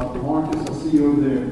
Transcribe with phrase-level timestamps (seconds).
[0.00, 1.44] Marcus, I see you over there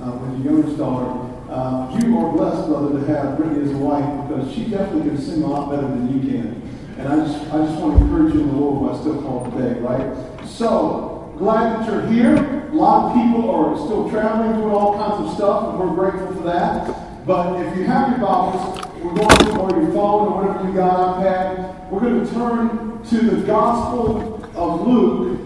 [0.00, 1.30] uh, with your youngest daughter.
[1.50, 5.20] Uh, you are blessed, brother, to have Brittany as a wife because she definitely can
[5.20, 6.62] sing a lot better than you can.
[6.96, 9.22] And I just, I just want to encourage you in the Lord who I still
[9.22, 10.46] call today, right?
[10.46, 12.68] So, glad that you're here.
[12.68, 16.36] A lot of people are still traveling, doing all kinds of stuff, and we're grateful
[16.36, 17.26] for that.
[17.26, 20.74] But if you have your Bibles, we're going to, or your phone, or whatever you
[20.74, 25.39] got, iPad, we're going to turn to the Gospel of Luke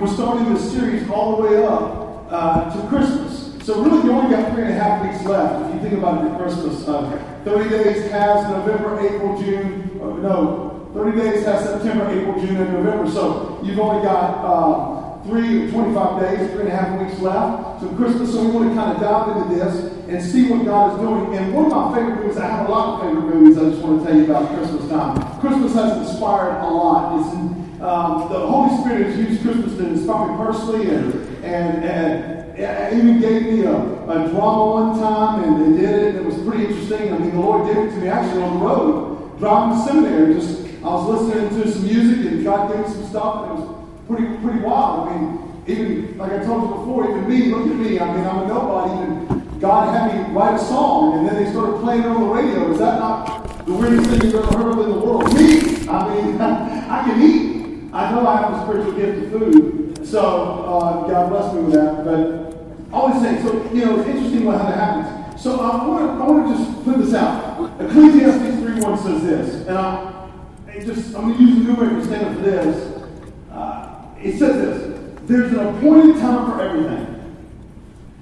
[0.00, 3.52] we're starting this series all the way up uh, to Christmas.
[3.66, 6.24] So really, you only got three and a half weeks left if you think about
[6.24, 6.88] it Christmas.
[6.88, 10.00] Uh, 30 days has November, April, June.
[10.00, 13.10] Uh, no, 30 days has September, April, June, and November.
[13.10, 17.88] So you've only got uh, three, 25 days, three and a half weeks left to
[17.96, 18.32] Christmas.
[18.32, 21.36] So we want to kind of dive into this and see what God is doing.
[21.36, 23.82] And one of my favorite movies, I have a lot of favorite movies I just
[23.82, 25.40] want to tell you about Christmas time.
[25.40, 27.20] Christmas has inspired a lot.
[27.20, 32.98] It's um, the Holy Spirit has used Christmas to inspire me personally, and and and
[32.98, 36.14] even gave me a, a drama one time, and, and did it.
[36.16, 37.14] It was pretty interesting.
[37.14, 40.34] I mean, the Lord did it to me actually on the road, driving to seminary.
[40.34, 43.64] Just I was listening to some music, and God gave me some stuff, and it
[43.64, 45.08] was pretty pretty wild.
[45.08, 47.98] I mean, even like I told you before, even me, look at me.
[47.98, 48.92] I mean, I'm a nobody.
[48.92, 52.34] Even God had me write a song, and then they started playing it on the
[52.34, 52.72] radio.
[52.72, 55.34] Is that not the weirdest thing you've ever heard of in the world?
[55.34, 57.49] Me, I mean, I can eat.
[57.92, 61.72] I know I have a spiritual gift of food, so uh, God bless me with
[61.74, 62.04] that.
[62.04, 65.42] But always say, so you know, it's interesting how that happens.
[65.42, 67.80] So uh, I want to I to just put this out.
[67.80, 70.30] Ecclesiastes 3:1 says this, and I,
[70.68, 73.02] I just I'm going to use a New American Standard for this.
[73.50, 77.36] Uh, it says this: There's an appointed time for everything.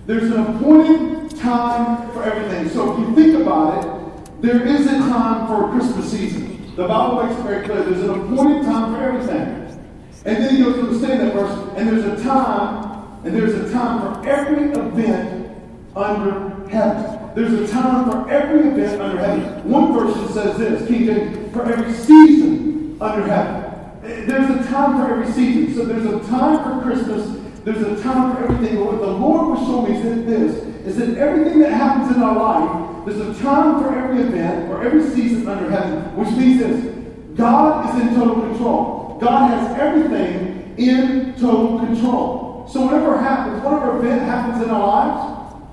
[0.06, 2.70] There's an appointed time for everything.
[2.70, 6.47] So if you think about it, there is a time for Christmas season.
[6.78, 9.82] The Bible makes it very clear there's an appointed time for everything.
[10.24, 13.72] And then he goes to the that verse, and there's a time, and there's a
[13.72, 15.56] time for every event
[15.96, 17.30] under heaven.
[17.34, 19.68] There's a time for every event under heaven.
[19.68, 24.28] One version says this, King James, for every season under heaven.
[24.28, 25.74] There's a time for every season.
[25.74, 27.41] So there's a time for Christmas.
[27.64, 28.76] There's a time for everything.
[28.76, 32.22] But what the Lord was showing me is this, is that everything that happens in
[32.22, 36.60] our life, there's a time for every event or every season under heaven, which means
[36.60, 36.94] this,
[37.36, 39.19] God is in total control.
[39.20, 42.68] God has everything in total control.
[42.70, 45.64] So whatever happens, whatever event happens in our lives,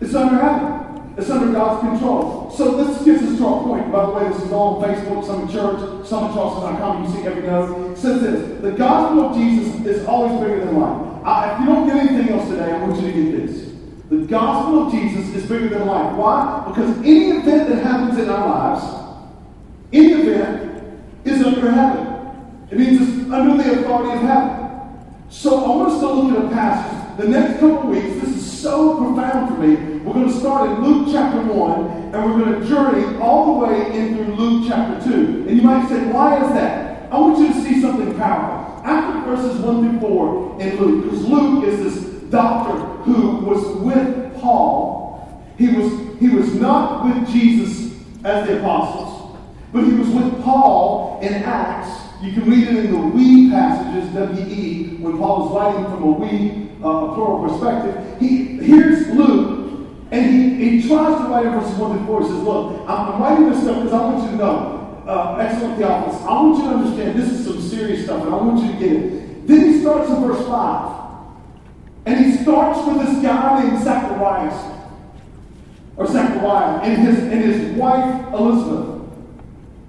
[0.00, 1.14] it's under heaven.
[1.18, 2.50] It's under God's control.
[2.50, 3.90] So this gets us to our point.
[3.90, 7.04] By the way, this is all on Facebook, some in church, some at charleston.com.
[7.04, 7.92] You see every note.
[7.92, 11.24] It says this The gospel of Jesus is always bigger than life.
[11.24, 13.75] I, if you don't get anything else today, I want you to get this.
[14.08, 16.16] The gospel of Jesus is bigger than life.
[16.16, 16.64] Why?
[16.68, 18.84] Because any event that happens in our lives,
[19.92, 22.06] any event is under heaven.
[22.70, 24.66] It means it's under the authority of heaven.
[25.28, 27.18] So I want us to look at a passage.
[27.18, 29.74] The next couple weeks, this is so profound for me.
[30.00, 33.66] We're going to start in Luke chapter 1, and we're going to journey all the
[33.66, 35.46] way into Luke chapter 2.
[35.48, 37.10] And you might say, why is that?
[37.10, 38.84] I want you to see something powerful.
[38.84, 44.40] After verses 1 through 4 in Luke, because Luke is this doctor who was with
[44.40, 45.44] Paul.
[45.58, 47.94] He was, he was not with Jesus
[48.24, 49.38] as the apostles,
[49.72, 54.12] but he was with Paul in Acts you can read it in the we passages,
[54.14, 58.18] W-E, when Paul is writing from a we, uh, plural perspective.
[58.18, 62.22] He hears Luke, and he, he tries to write in verses 1 to 4.
[62.22, 65.36] He says, Look, I'm, I'm writing this stuff because I want you to know, uh,
[65.40, 68.64] excellent Theophilus, I want you to understand this is some serious stuff, and I want
[68.64, 69.46] you to get it.
[69.46, 71.05] Then he starts in verse 5.
[72.06, 74.54] And he starts with this guy named Zacharias,
[75.96, 79.02] or Zachariah, and his, and his wife Elizabeth.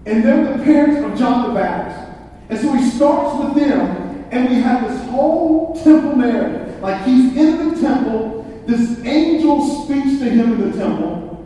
[0.07, 2.17] And they're the parents of John the Baptist.
[2.50, 6.81] And so he starts with them, and we have this whole temple narrative.
[6.81, 11.45] Like he's in the temple, this angel speaks to him in the temple,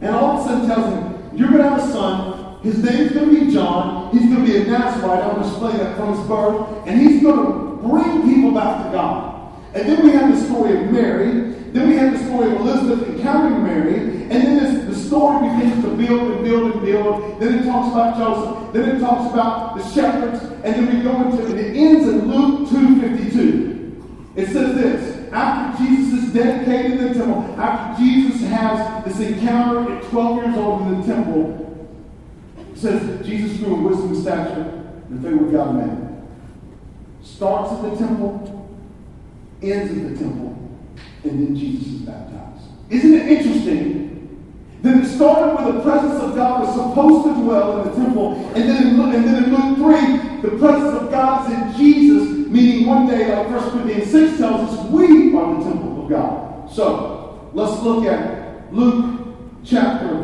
[0.00, 2.60] and all of a sudden tells him, You're going to have a son.
[2.62, 4.10] His name's going to be John.
[4.12, 5.22] He's going to be a Nazarite.
[5.24, 6.86] I'll display that from his birth.
[6.86, 9.31] And he's going to bring people back to God.
[9.74, 11.52] And then we have the story of Mary.
[11.72, 13.94] Then we have the story of Elizabeth encountering Mary.
[13.94, 17.40] And then this, the story begins to build and build and build.
[17.40, 18.72] Then it talks about Joseph.
[18.72, 20.42] Then it talks about the shepherds.
[20.64, 24.36] And then we go into, and it ends in Luke 2.52.
[24.36, 25.32] It says this.
[25.32, 30.56] After Jesus is dedicated in the temple, after Jesus has this encounter at 12 years
[30.56, 31.88] old in the temple,
[32.70, 36.28] it says Jesus grew in wisdom and stature and favor with God and man.
[37.22, 38.51] Starts at the temple,
[39.62, 40.78] at the temple,
[41.24, 42.64] and then Jesus is baptized.
[42.90, 44.12] Isn't it interesting
[44.82, 48.34] then it started with the presence of God was supposed to dwell in the temple.
[48.56, 52.42] And then in, and then in Luke 3, the presence of God is in Jesus
[52.52, 56.70] meaning one day, like 1 Corinthians 6 tells us, we are the temple of God.
[56.70, 59.20] So, let's look at Luke
[59.64, 60.14] chapter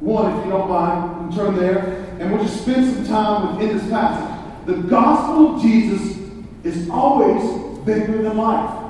[0.00, 1.20] 1, if you don't mind.
[1.20, 1.78] And turn there,
[2.18, 4.66] and we'll just spend some time within this passage.
[4.66, 6.18] The gospel of Jesus
[6.64, 8.84] is always bigger than life.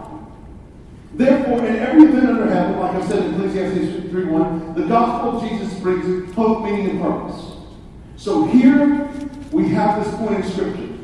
[1.14, 5.48] Therefore, in every event under heaven, like I said in Ecclesiastes 3.1, the gospel of
[5.48, 7.52] Jesus brings hope, meaning, and purpose.
[8.16, 9.08] So here
[9.52, 10.94] we have this point in Scripture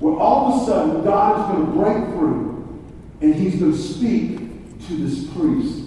[0.00, 2.84] where all of a sudden God is going to break through
[3.20, 5.86] and he's going to speak to this priest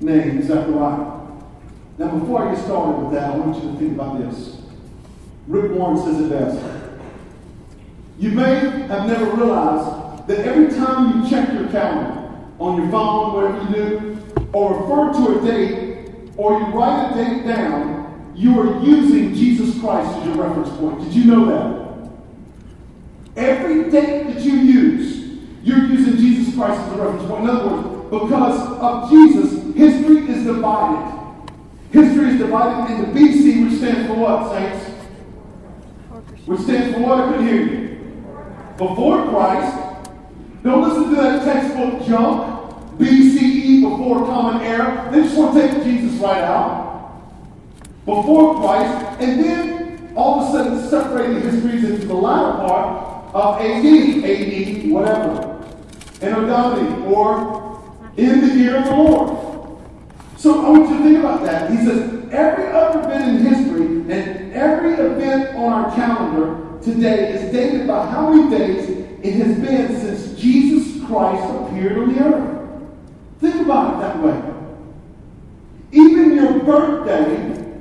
[0.00, 1.12] named Zechariah.
[1.98, 4.60] Now, before I get started with that, I want you to think about this.
[5.46, 6.64] Rick Warren says it best.
[8.18, 8.54] You may
[8.88, 12.26] have never realized that every time you check your calendar,
[12.58, 14.18] on your phone, whatever you do,
[14.52, 19.78] or refer to a date, or you write a date down, you are using Jesus
[19.80, 21.00] Christ as your reference point.
[21.02, 21.86] Did you know that?
[23.36, 27.44] Every date that you use, you're using Jesus Christ as a reference point.
[27.44, 31.12] In other words, because of Jesus, history is divided.
[31.92, 34.90] History is divided into BC, which stands for what, saints?
[36.46, 37.18] Which stands for what?
[37.18, 37.86] I couldn't hear you.
[38.76, 39.85] Before Christ,
[40.66, 45.08] don't listen to that textbook junk, BCE, before Common Era.
[45.12, 47.22] They just want to take Jesus right out.
[48.04, 53.34] Before Christ, and then all of a sudden separate the histories into the latter part
[53.34, 53.84] of AD,
[54.24, 55.56] AD, whatever.
[56.22, 57.82] Anno Domini, or
[58.16, 59.78] in the year of the Lord.
[60.36, 61.70] So I want you to think about that.
[61.70, 67.52] He says, every other event in history and every event on our calendar today is
[67.52, 68.88] dated by how many days
[69.22, 72.56] it has been since Jesus Christ appeared on the earth.
[73.40, 74.54] Think about it that way.
[75.92, 77.72] Even your birthday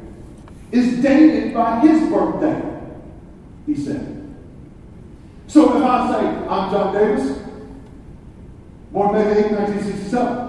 [0.72, 2.62] is dated by his birthday,
[3.66, 4.36] he said.
[5.48, 7.40] So if I say, I'm John Davis,
[8.92, 10.46] born May 8, 1967,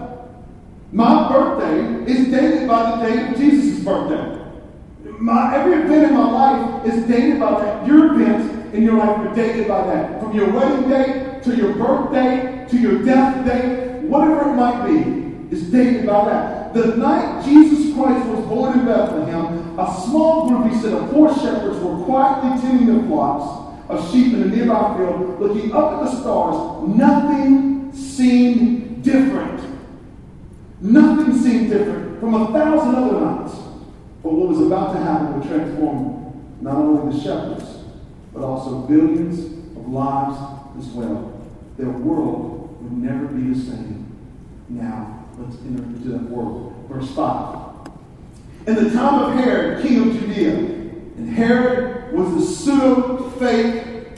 [0.92, 4.42] my birthday is dated by the date of Jesus' birthday.
[5.18, 7.86] My, every event in my life is dated by that.
[7.86, 10.20] Your events in your life are dated by that.
[10.20, 15.54] From your wedding date to your birthday to your death date, whatever it might be,
[15.54, 16.74] is dated by that.
[16.74, 21.32] The night Jesus Christ was born in Bethlehem, a small group, he said, of four
[21.38, 26.04] shepherds were quietly tending their flocks of sheep in a nearby field, looking up at
[26.04, 26.88] the stars.
[26.88, 29.62] Nothing seemed different.
[30.80, 33.54] Nothing seemed different from a thousand other nights.
[34.22, 37.64] But what was about to happen would transform not only the shepherds,
[38.34, 39.38] but also billions
[39.76, 40.36] of lives
[40.78, 41.25] as well.
[41.76, 44.06] Their world would never be the same.
[44.68, 46.74] Now, let's enter into that world.
[46.88, 47.88] Verse 5.
[48.66, 54.08] In the time of Herod, king of Judea, and Herod was the pseudo fake,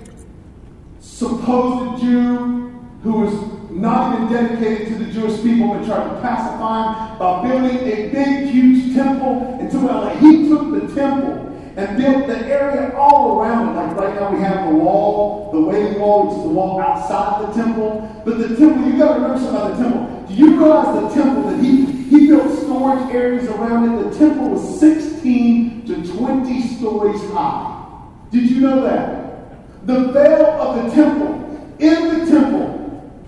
[1.00, 2.58] supposed Jew
[3.02, 7.49] who was not even dedicated to the Jewish people, but tried to pacify them by
[7.49, 11.47] building a big, huge temple until he took the temple
[11.78, 13.80] and built the area all around it.
[13.80, 17.48] Like right now we have the wall, the wailing wall, which is the wall outside
[17.48, 18.22] the temple.
[18.25, 20.26] But the temple, you got to remember something about the temple.
[20.26, 24.10] Do you realize the temple that he, he built storage areas around it?
[24.10, 28.02] The temple was 16 to 20 stories high.
[28.32, 29.86] Did you know that?
[29.86, 32.75] The veil of the temple, in the temple,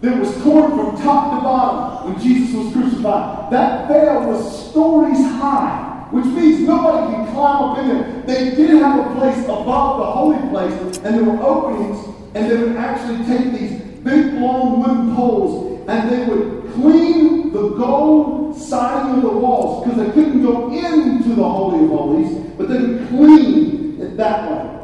[0.01, 5.19] that was torn from top to bottom when Jesus was crucified, that veil was stories
[5.19, 8.23] high which means nobody can climb up in there.
[8.27, 12.57] They did have a place above the holy place, and there were openings, and they
[12.57, 19.17] would actually take these big long wooden poles, and they would clean the gold siding
[19.17, 23.09] of the walls because they couldn't go into the Holy of Holies, but they would
[23.09, 24.77] clean it that way.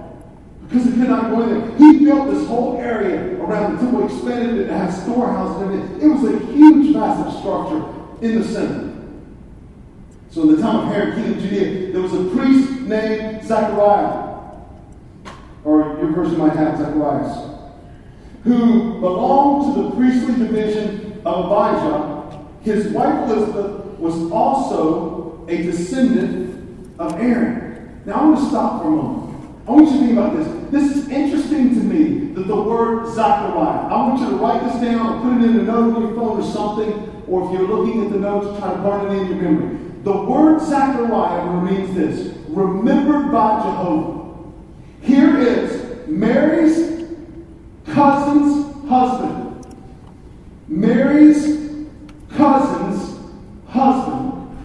[0.68, 1.78] Because they could not go in there.
[1.78, 6.10] He built this whole area around the temple, expanded it to have storehouses and everything.
[6.10, 7.84] It was a huge, massive structure
[8.20, 8.95] in the center.
[10.30, 14.36] So in the time of Herod, king of Judea, there was a priest named Zechariah,
[15.64, 17.50] or your person might have Zacharias,
[18.44, 22.44] who belonged to the priestly division of Abijah.
[22.62, 28.02] His wife Elizabeth was also a descendant of Aaron.
[28.04, 29.26] Now I want to stop for a moment.
[29.66, 30.70] I want you to think about this.
[30.70, 33.86] This is interesting to me that the word Zechariah.
[33.88, 36.14] I want you to write this down or put it in a note on your
[36.14, 39.26] phone or something, or if you're looking at the notes, try to burn it in
[39.26, 39.85] your memory.
[40.06, 44.52] The word Zechariah means this remembered by Jehovah.
[45.02, 47.08] Here is Mary's
[47.86, 49.66] cousin's husband.
[50.68, 51.88] Mary's
[52.36, 53.18] cousin's
[53.66, 54.56] husband.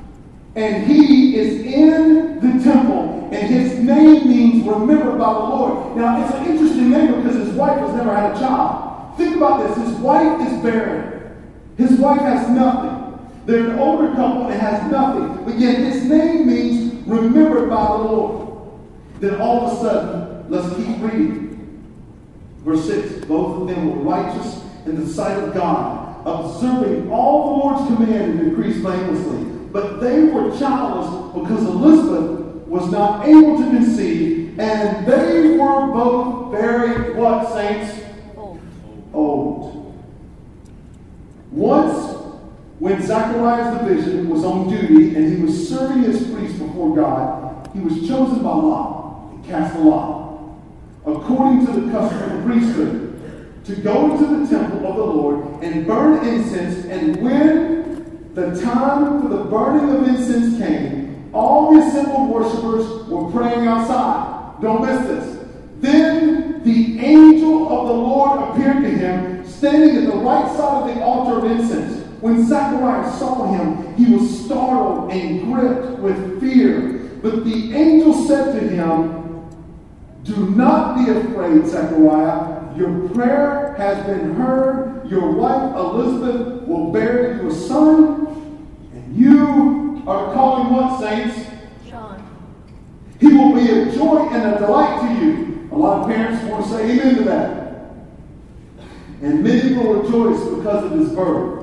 [0.56, 5.98] And he is in the temple, and his name means remembered by the Lord.
[5.98, 9.18] Now, it's an interesting name because his wife has never had a child.
[9.18, 9.88] Think about this.
[9.88, 11.36] His wife is barren.
[11.78, 13.01] His wife has nothing.
[13.52, 15.44] They're an older couple that has nothing.
[15.44, 18.80] But yet his name means remembered by the Lord.
[19.20, 21.84] Then all of a sudden, let's keep reading.
[22.60, 27.64] Verse 6 Both of them were righteous in the sight of God, observing all the
[27.66, 29.44] Lord's command and decrees blamelessly.
[29.74, 36.54] But they were childless because Elizabeth was not able to conceive, and they were both
[36.54, 38.00] very, what, saints?
[38.38, 38.62] Old.
[39.12, 40.04] Old.
[41.52, 42.11] Once,
[42.82, 47.80] when Zachariah's division was on duty and he was serving as priest before God, he
[47.80, 50.58] was chosen by lot to cast a lot
[51.06, 55.64] according to the custom of the priesthood, to go into the temple of the Lord
[55.64, 56.86] and burn incense.
[56.86, 63.30] And when the time for the burning of incense came, all the assembled worshippers were
[63.30, 64.60] praying outside.
[64.60, 65.48] Don't miss this.
[65.82, 70.96] Then the angel of the Lord appeared to him, standing at the right side of
[70.96, 72.01] the altar of incense.
[72.22, 77.10] When Zacharias saw him, he was startled and gripped with fear.
[77.22, 79.22] But the angel said to him,
[80.24, 82.78] do not be afraid, Zechariah.
[82.78, 85.10] Your prayer has been heard.
[85.10, 88.28] Your wife Elizabeth will bear you a son,
[88.94, 91.50] and you are calling what, saints?
[91.90, 92.26] John.
[93.20, 95.70] He will be a joy and a delight to you.
[95.72, 97.92] A lot of parents want to say amen to that.
[99.22, 101.61] And many will rejoice because of his birth,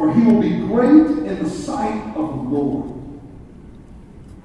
[0.00, 2.90] for he will be great in the sight of the Lord.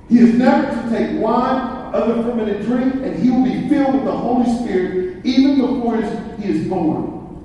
[0.10, 4.04] He is never to take wine other fermented drink, and he will be filled with
[4.04, 5.96] the Holy Spirit even before
[6.42, 7.42] he is born.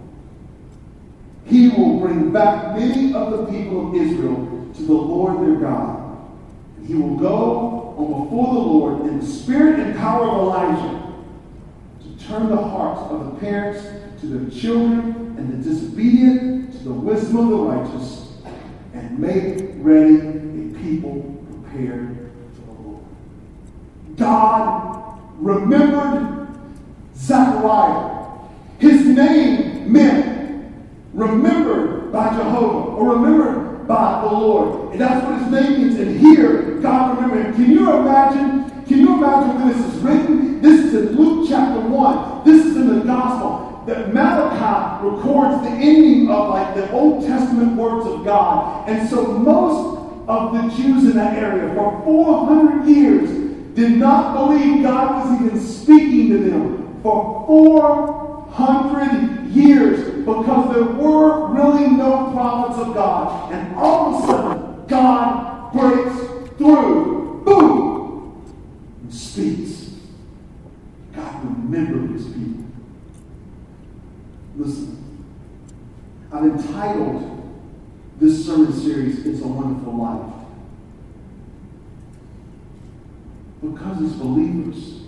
[1.47, 6.19] He will bring back many of the people of Israel to the Lord their God.
[6.79, 11.13] And he will go on before the Lord in the spirit and power of Elijah
[12.03, 13.87] to turn the hearts of the parents
[14.21, 18.33] to their children and the disobedient the wisdom of the righteous
[18.95, 23.05] and make ready a people prepared for the Lord.
[24.17, 26.49] God remembered
[27.17, 28.29] Zechariah.
[28.79, 30.75] His name meant
[31.13, 34.93] remembered by Jehovah or remembered by the Lord.
[34.93, 35.99] And that's what his name means.
[35.99, 37.55] And here, God remembered.
[37.55, 37.55] him.
[37.55, 38.85] Can you imagine?
[38.87, 40.63] Can you imagine when this is written?
[40.63, 42.45] This is in Luke chapter 1.
[42.45, 43.70] This is in the gospel.
[43.87, 48.89] That Malachi records the ending of like the Old Testament words of God.
[48.89, 53.31] And so most of the Jews in that area for 400 years
[53.75, 61.49] did not believe God was even speaking to them for 400 years because there were
[61.49, 63.53] really no prophets of God.
[63.53, 66.17] And all of a sudden, God breaks
[66.59, 67.43] through.
[67.45, 68.55] Boom!
[69.03, 69.91] And speaks.
[71.15, 72.60] God remembered his people.
[74.61, 75.25] Listen,
[76.31, 77.63] I've entitled
[78.21, 80.35] this sermon series, It's a Wonderful Life.
[83.63, 85.01] Because as believers,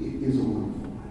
[0.00, 1.10] it is a wonderful life.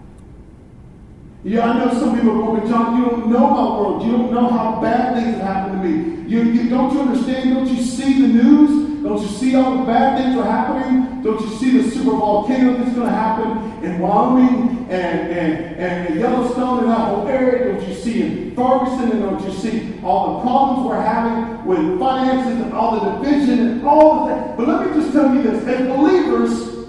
[1.44, 4.06] Yeah, I know some people are going, John, you don't know my world.
[4.06, 6.30] You don't know how bad things have happened to me.
[6.30, 7.52] You, you, don't you understand?
[7.52, 8.86] Don't you see the news?
[9.06, 11.22] Don't you see all the bad things are happening?
[11.22, 16.18] Don't you see the super volcano that's going to happen in Wyoming and, and, and
[16.18, 17.72] Yellowstone and that whole area?
[17.72, 19.10] Don't you see Ferguson?
[19.12, 23.58] And don't you see all the problems we're having with finances and all the division
[23.68, 24.56] and all of that?
[24.56, 25.64] But let me just tell you this.
[25.64, 26.88] As believers,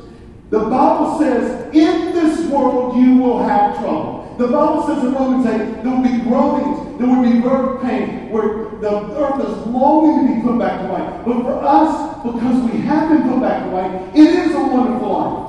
[0.50, 4.36] the Bible says, in this world you will have trouble.
[4.38, 8.30] The Bible says in Romans 8, there will be groanings, there will be birth pain,
[8.30, 11.26] where the earth is longing to be put back to life.
[11.26, 15.10] But for us, because we have been put back to life, it is a wonderful
[15.10, 15.44] life.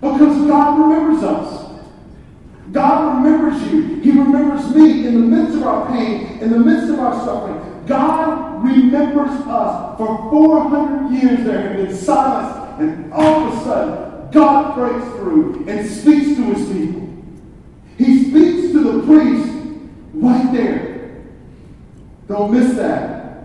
[0.00, 1.63] Because God remembers us.
[2.72, 4.00] God remembers you.
[4.00, 7.84] He remembers me in the midst of our pain, in the midst of our suffering.
[7.86, 9.98] God remembers us.
[9.98, 15.66] For 400 years there have been silence, and all of a sudden, God breaks through
[15.68, 17.08] and speaks to his people.
[17.98, 19.52] He speaks to the priest
[20.14, 21.24] right there.
[22.26, 23.44] Don't miss that.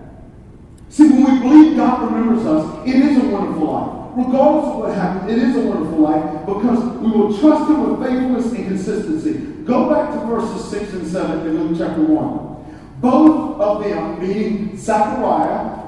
[0.89, 3.98] See, when we believe God remembers us, it is a wonderful life.
[4.15, 8.07] Regardless of what happens, it is a wonderful life because we will trust Him with
[8.07, 9.33] faithfulness and consistency.
[9.63, 13.01] Go back to verses 6 and 7 in Luke chapter 1.
[13.01, 15.79] Both of them, meaning Zachariah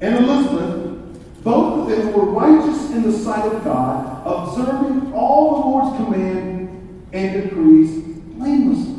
[0.00, 5.68] and Elizabeth, both of them were righteous in the sight of God, observing all the
[5.68, 8.02] Lord's command and decrees
[8.36, 8.89] blamelessly.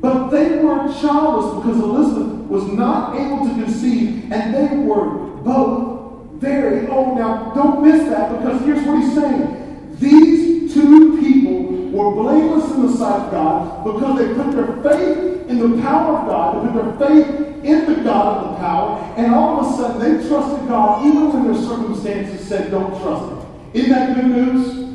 [0.00, 5.06] But they were childless because Elizabeth was not able to conceive, and they were
[5.42, 7.16] both very old.
[7.16, 9.96] Now, don't miss that because here's what he's saying.
[9.98, 15.48] These two people were blameless in the sight of God because they put their faith
[15.48, 19.14] in the power of God, they put their faith in the God of the power,
[19.16, 23.32] and all of a sudden they trusted God even when their circumstances said don't trust
[23.32, 23.70] Him.
[23.72, 24.85] Isn't that good news?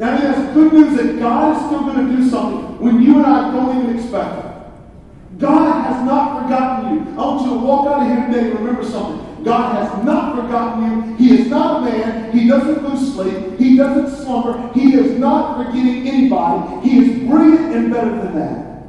[0.00, 3.26] Now, I good news that God is still going to do something when you and
[3.26, 5.38] I don't even expect it.
[5.38, 7.12] God has not forgotten you.
[7.12, 9.44] I want you to walk out of here today and remember something.
[9.44, 11.16] God has not forgotten you.
[11.16, 12.32] He is not a man.
[12.32, 13.58] He doesn't lose sleep.
[13.58, 14.72] He doesn't slumber.
[14.72, 16.88] He is not forgetting anybody.
[16.88, 18.82] He is brilliant and better than that.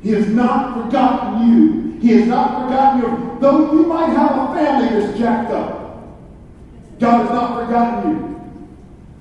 [0.00, 2.00] He has not forgotten you.
[2.00, 3.38] He has not forgotten you.
[3.40, 6.06] Though you might have a family that's jacked up,
[7.00, 8.31] God has not forgotten you.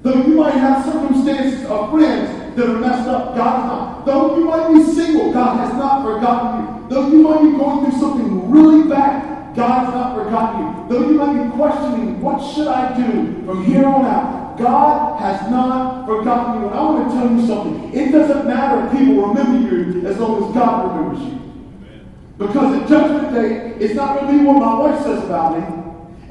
[0.04, 4.06] Though you might have circumstances of friends that are messed up, God has not.
[4.06, 6.90] Though you might be single, God has not forgotten you.
[6.90, 10.90] Though you might be going through something really bad, God has not forgotten you.
[10.90, 14.58] Though you might be questioning, what should I do from here on out?
[14.58, 16.68] God has not forgotten you.
[16.68, 17.94] And I want to tell you something.
[17.94, 21.42] It doesn't matter if people remember you as long as God remembers you.
[22.38, 25.64] Because at Judgment Day, it's not going to be what my wife says about me,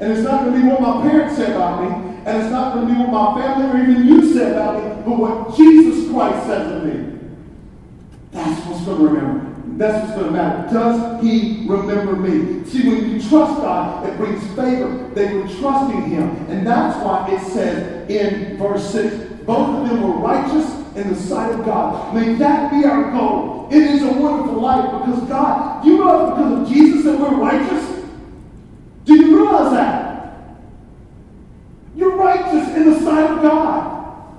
[0.01, 2.73] and it's not going to be what my parents say about me, and it's not
[2.73, 6.11] going to be what my family or even you say about me, but what Jesus
[6.11, 7.19] Christ says to me.
[8.31, 9.51] That's what's going to remember.
[9.77, 10.73] That's what's going to matter.
[10.73, 12.63] Does he remember me?
[12.65, 15.09] See, when you trust God, it brings favor.
[15.15, 16.29] They were trusting him.
[16.49, 21.15] And that's why it says in verse 6, both of them were righteous in the
[21.15, 22.13] sight of God.
[22.13, 23.67] May that be our goal.
[23.71, 28.05] It is a wonderful life because God, you know because of Jesus that we're righteous?
[29.05, 30.11] Do you realize that?
[31.95, 32.15] You're
[33.19, 34.37] of God.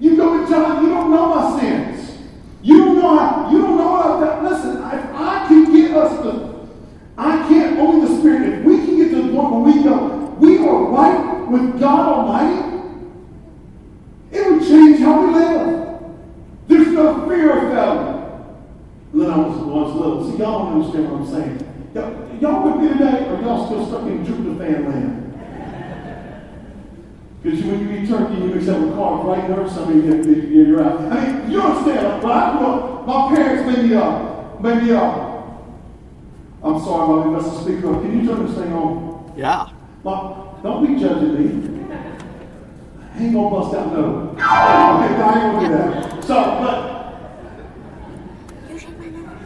[0.00, 2.18] You go to John, you don't know my sins.
[2.62, 4.42] You don't know how, you don't know what I've.
[4.42, 6.68] Listen, if I can get us to,
[7.16, 8.58] I can't only the Spirit.
[8.58, 12.08] If we can get to the point where we go, we are right with God
[12.12, 12.78] Almighty,
[14.30, 16.02] it would change how we live.
[16.68, 18.14] There's no fear of failure.
[19.14, 20.30] Then I was once little.
[20.30, 21.90] See, y'all don't understand what I'm saying.
[21.94, 25.24] Y'all, y'all with me today, or y'all still stuck in tryptophan land?
[27.42, 29.48] Because when you eat turkey, you mix that with carbs, right?
[29.48, 31.00] Nurse, I mean, you, you're out.
[31.00, 32.22] I mean, you understand?
[32.22, 34.60] When I grew up, my parents made me up.
[34.60, 35.28] Made me up.
[36.62, 38.02] I'm sorry, Mom, you must speak up.
[38.02, 39.32] Can you turn this thing on?
[39.36, 39.70] Yeah.
[40.02, 41.84] Mom, don't be judging me.
[43.14, 44.30] I ain't gonna bust out no.
[44.32, 44.46] Okay, I
[45.34, 46.24] ain't gonna do that.
[46.24, 46.94] So, but.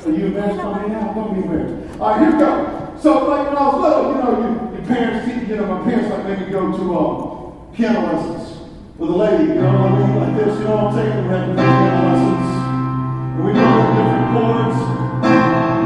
[0.05, 1.13] Are you embarrassed by me now?
[1.13, 2.01] Don't be embarrassed.
[2.01, 2.99] All right, here we go.
[3.01, 6.11] So, like when I was little, you know, you, your parents, you know, my parents
[6.11, 8.42] like made me go to um, piano lessons
[9.03, 10.15] with a lady, you know I?
[10.15, 11.27] Like this, you know what I'm saying?
[11.27, 12.47] We had different piano lessons.
[13.35, 14.79] And we learned different chords,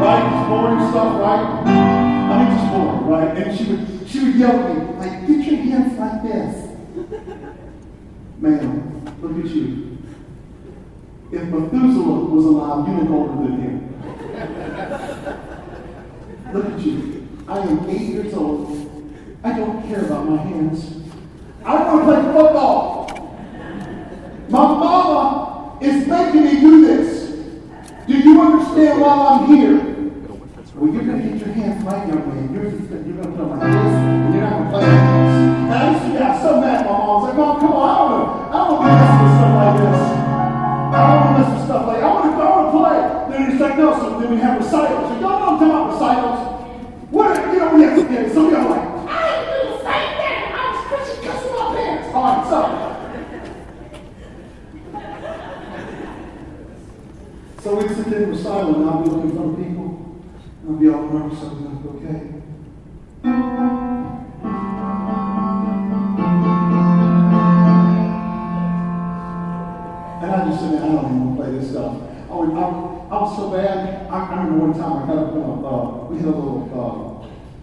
[0.04, 0.24] right?
[0.28, 1.48] Just boring stuff, right?
[1.64, 3.30] I mean, just boring, right?
[3.38, 6.52] And she would, she would yell at me, like, get your hands like this.
[8.38, 8.68] Man,
[9.22, 9.96] look at you.
[11.32, 13.74] If Methuselah was alive, you'd older than him.
[16.52, 17.28] look at you.
[17.48, 18.76] I am eight years old.
[19.42, 20.96] I don't care about my hands.
[21.64, 22.96] I want to play football.
[24.48, 27.30] My mama is making me do this.
[28.06, 29.78] Do you understand why I'm here?
[30.76, 31.82] Well, you're going to get your hands
[32.56, 33.06] right.
[33.06, 34.84] You're, going to and you're not going to play.
[34.86, 36.92] And I used to get so mad my.
[36.92, 38.28] I was like, Mom, come on, I don't know.
[38.46, 40.02] I don't to mess with stuff like this.
[40.86, 42.98] I don't want to mess with stuff like I want to, I want to play.
[43.30, 45.06] Then he's like, no, so then we have recitals.
[45.06, 46.40] So y'all know I'm talking about recitals.
[47.10, 48.86] What, you know, we have to get, some of y'all like,
[52.16, 52.68] hearts up.
[57.62, 59.86] So we sit there and silent, and I'll be looking for people.
[60.66, 61.38] I'll be all nervous.
[61.40, 62.15] Be like, okay.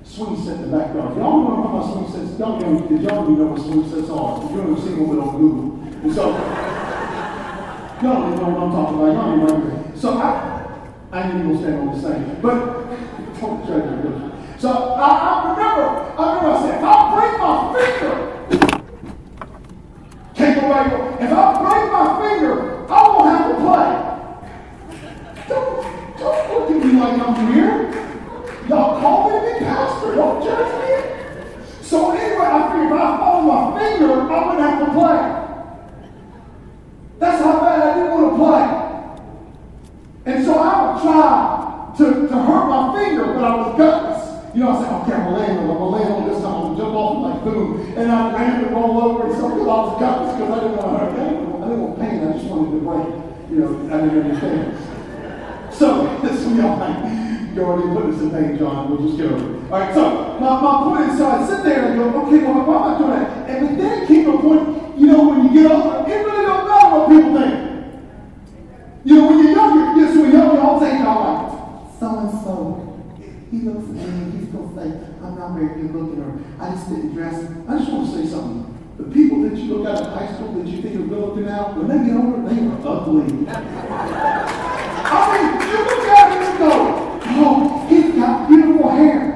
[0.03, 1.17] Swing set in the background.
[1.17, 2.37] Y'all know what my swing sets?
[2.37, 4.41] Don't know, did y'all even know what swing sets are?
[4.51, 5.83] You're going to see one on Google.
[6.03, 6.23] And so,
[8.03, 9.13] y'all don't know what I'm talking about.
[9.13, 9.97] Y'all don't remember.
[9.97, 10.29] So I,
[11.11, 12.41] I ain't even to stand on the same.
[12.41, 12.55] But,
[13.39, 14.33] don't judge me.
[14.59, 15.85] So I, I remember,
[16.17, 18.33] I remember I said, if I break my finger,
[20.63, 21.21] go right.
[21.21, 22.53] If I break my finger,
[22.87, 23.89] I won't have to play.
[25.49, 25.67] Don't,
[26.17, 27.93] don't look at me like I'm weird.
[28.69, 30.15] Y'all call me pastor.
[30.15, 30.91] Don't judge me.
[31.81, 34.27] So anyway, I figured if I fall my finger,
[34.85, 35.19] To play.
[37.19, 40.33] That's how bad I didn't want to play.
[40.33, 44.55] And so I would try to, to hurt my finger, but I was gutless.
[44.55, 45.71] You know, I said, okay, I'm going to land on it.
[45.71, 46.53] I'm going to land on this time.
[46.53, 47.93] I'm going to jump off and like boom.
[47.97, 50.89] And I ran to roll over and so I was gutless because I didn't want
[50.91, 51.63] to hurt anyone.
[51.63, 52.27] I didn't want pain.
[52.27, 53.07] I just wanted to break.
[53.49, 55.73] You know, I didn't understand.
[55.73, 58.89] So, some of y'all might ahead and put this in pain, John.
[58.89, 59.71] We'll just get over it.
[59.71, 62.43] All right, so my, my point is, so I sit there and I go, okay,
[62.43, 63.49] well, why am I doing that?
[63.49, 66.89] And then came a point, you know, when you get older, it really don't matter
[66.97, 67.55] what people think.
[69.05, 72.31] You know, when you're younger, yes, when you're younger, all say, y'all like, so and
[72.41, 72.93] so,
[73.51, 76.89] he looks at me, he's gonna say, I'm not very good looking, or I just
[76.89, 77.35] didn't dress.
[77.67, 78.73] I just want to say something.
[78.97, 81.45] The people that you look at in high school that you think are good looking
[81.45, 83.45] now, when they get older, they are ugly.
[85.05, 86.71] I mean, you look at him and go,
[87.45, 89.33] oh, he's got beautiful hair.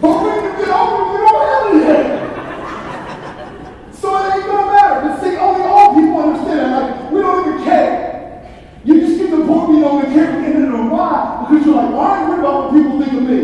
[0.00, 2.06] But when you get older, you don't have any hair.
[3.92, 4.98] So it ain't gonna matter.
[5.08, 6.70] But see, only old people understand that.
[6.78, 7.98] Like, we don't even care.
[8.84, 10.30] You just get the point where you don't even care.
[10.30, 11.46] And then know why?
[11.48, 13.38] Because you're like, well, I ain't worried about what people think of me.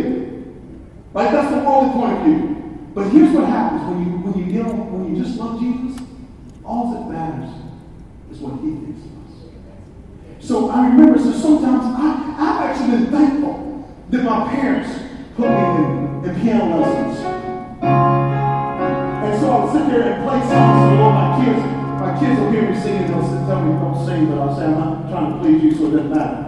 [1.13, 1.31] Right?
[1.31, 2.51] That's the worldly point of view.
[2.95, 6.01] But here's what happens when you when you when you just love Jesus,
[6.65, 7.51] all that matters
[8.31, 9.35] is what he thinks of us.
[10.39, 14.95] So I remember, so sometimes I, I've actually been thankful that my parents
[15.35, 17.19] put me in, in piano lessons.
[17.83, 21.15] And so I would sit there and play songs the Lord.
[21.19, 21.63] My kids,
[21.99, 24.55] my kids will hear me singing, they'll sit, tell me you don't sing, but I'll
[24.55, 26.39] say I'm not trying to please you, so it doesn't matter.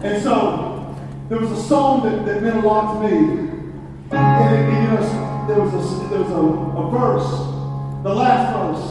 [0.00, 0.96] And so
[1.28, 3.55] there was a song that, that meant a lot to me.
[4.10, 5.00] And, it, you know,
[5.48, 5.76] there was a
[6.08, 7.30] there was a, a verse,
[8.02, 8.84] the last verse,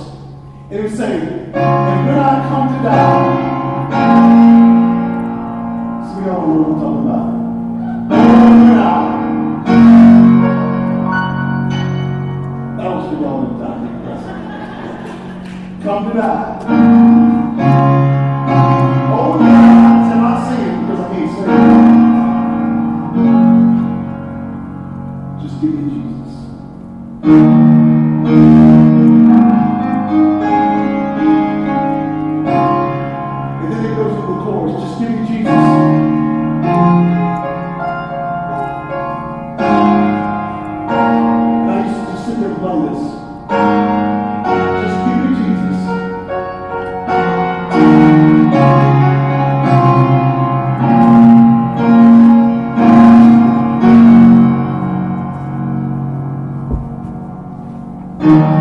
[0.69, 1.21] and it was saying,
[1.53, 3.25] "And when I come to die."
[6.05, 7.29] So we all know what I'm talking about.
[15.85, 16.65] Come to die.
[19.11, 19.54] Oh,
[25.61, 26.55] Just Jesus.
[58.25, 58.54] And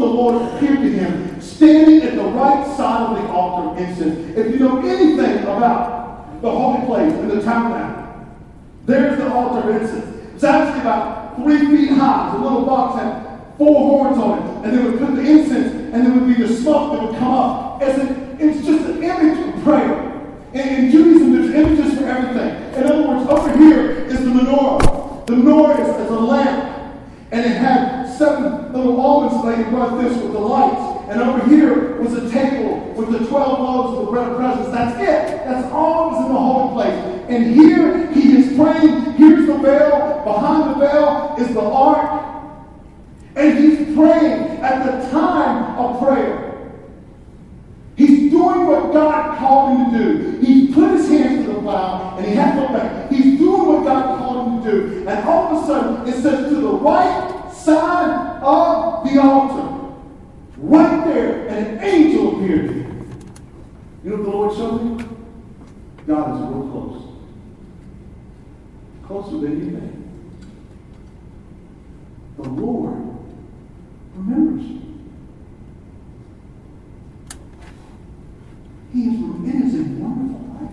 [0.00, 4.36] the Lord appeared to him, standing at the right side of the altar of incense.
[4.36, 8.26] If you know anything about the holy place and the tabernacle,
[8.86, 10.34] there's the altar of incense.
[10.34, 12.36] It's actually about three feet high.
[12.36, 14.66] The little box had four horns on it.
[14.66, 17.32] And they would put the incense, and there would be the smoke that would come
[17.32, 17.82] up.
[17.82, 20.14] As a, it's just an image of prayer.
[20.54, 22.74] In, in Judaism, there's images for everything.
[22.74, 25.26] In other words, over here is the menorah.
[25.26, 27.00] The menorah is, is a lamp.
[27.30, 31.08] And it had seven little almonds laid above this with the lights.
[31.08, 34.68] And over here was a table with the 12 loaves of the bread of presence.
[34.74, 35.44] That's it.
[35.46, 37.26] That's all that was in the holy place.
[37.28, 39.12] And here he is praying.
[39.12, 40.22] Here's the veil.
[40.24, 42.24] Behind the veil is the ark.
[43.36, 46.72] And he's praying at the time of prayer.
[47.96, 50.46] He's doing what God called him to do.
[50.46, 53.10] He's put his hands to the plow and he to look back.
[53.10, 55.08] He's doing what God called him to do.
[55.08, 59.94] And all of a sudden, it says to the right side of the altar.
[60.58, 63.20] right there, and an angel appeared to him.
[64.04, 65.04] You know what the Lord showed me?
[66.06, 67.02] God is real close.
[69.06, 69.94] Closer than you think.
[72.36, 72.96] The Lord
[74.14, 74.78] remembers you.
[78.92, 79.14] He is,
[79.48, 80.72] it is a wonderful life.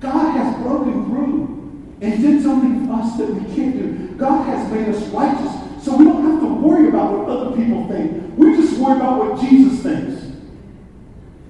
[0.00, 1.63] God has broken through
[2.04, 4.14] and did something for us that we can't do.
[4.16, 7.88] God has made us righteous, so we don't have to worry about what other people
[7.88, 8.36] think.
[8.36, 10.22] We just worry about what Jesus thinks.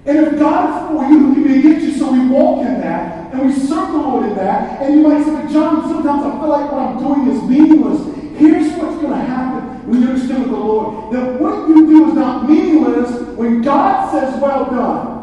[0.06, 1.92] And if God is for you, can be against you?
[1.94, 4.80] So we walk in that and we serve the Lord in that.
[4.80, 8.38] And you might say, John, sometimes I feel like what I'm doing is meaningless.
[8.38, 12.08] Here's what's going to happen when you understand with the Lord that what you do
[12.08, 15.14] is not meaningless when God says, Well done.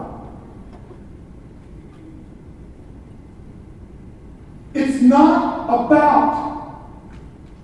[4.74, 6.52] It's not about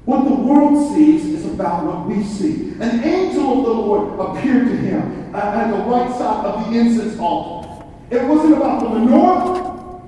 [0.06, 2.72] what the world sees, it's about what we see.
[2.80, 7.20] An angel of the Lord appeared to him at the right side of the incense
[7.20, 7.86] altar.
[8.10, 10.02] It wasn't about the menorah.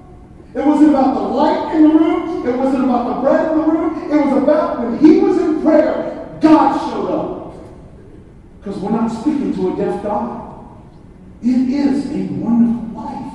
[0.55, 2.47] It wasn't about the light in the room.
[2.47, 4.11] It wasn't about the bread in the room.
[4.11, 7.53] It was about when he was in prayer, God showed up.
[8.59, 10.77] Because we're not speaking to a deaf God.
[11.41, 13.33] It is a wonderful life.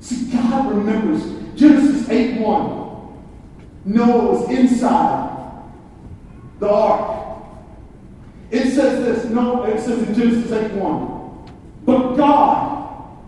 [0.00, 2.82] See, God remembers Genesis 8 1.
[3.84, 5.62] Noah was inside
[6.58, 7.42] the ark.
[8.50, 11.52] It says this, no, it says in Genesis 8 1.
[11.84, 13.18] But God,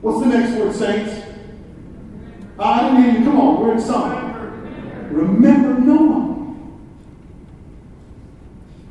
[0.00, 1.26] what's the next word, saints?
[2.58, 4.50] Ah, I didn't even, come on, we're in summer.
[5.10, 6.32] Remember Noah.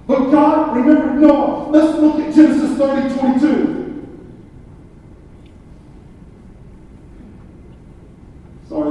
[0.05, 1.69] But God remembered Noah.
[1.69, 3.80] Let's look at Genesis 30, 22.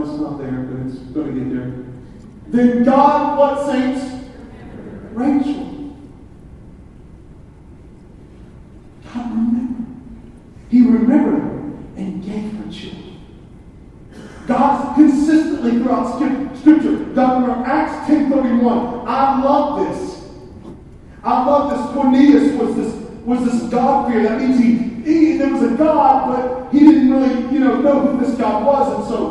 [0.01, 1.85] This not there, but it's going to get there.
[2.49, 4.21] Then God, what saints?
[5.13, 5.95] Rachel.
[9.13, 9.87] God remembered.
[10.69, 11.43] He remembered
[11.97, 13.11] and gave her children.
[14.47, 19.05] God consistently throughout Scripture, God remember Acts 10:31.
[19.07, 20.25] I love this.
[21.23, 21.95] I love this.
[21.95, 24.23] Cornelius was this was this God fear.
[24.23, 24.73] That means he,
[25.05, 28.65] he there was a God, but he didn't really, you know, know who this God
[28.65, 28.99] was.
[28.99, 29.30] And so